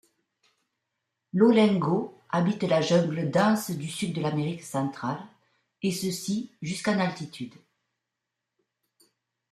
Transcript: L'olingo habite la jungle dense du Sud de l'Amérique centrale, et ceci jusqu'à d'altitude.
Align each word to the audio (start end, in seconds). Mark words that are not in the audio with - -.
L'olingo 1.31 2.19
habite 2.31 2.63
la 2.63 2.81
jungle 2.81 3.29
dense 3.29 3.69
du 3.69 3.87
Sud 3.87 4.15
de 4.15 4.21
l'Amérique 4.21 4.63
centrale, 4.63 5.21
et 5.83 5.91
ceci 5.91 6.51
jusqu'à 6.63 6.95
d'altitude. 6.95 7.53